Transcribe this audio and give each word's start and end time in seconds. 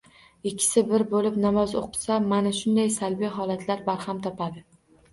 Ikkisi 0.51 0.81
bir 0.91 1.05
bo‘lib 1.11 1.37
namoz 1.43 1.77
o‘qishsa, 1.83 2.19
mana 2.33 2.57
shunday 2.63 2.93
salbiy 2.99 3.33
holatlar 3.39 3.89
barham 3.95 4.27
topadi. 4.29 4.69